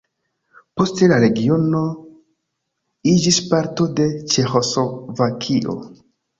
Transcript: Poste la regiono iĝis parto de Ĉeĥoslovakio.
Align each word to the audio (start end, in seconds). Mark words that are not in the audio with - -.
Poste 0.79 1.09
la 1.11 1.19
regiono 1.23 1.81
iĝis 3.13 3.39
parto 3.53 3.89
de 4.01 4.11
Ĉeĥoslovakio. 4.35 5.81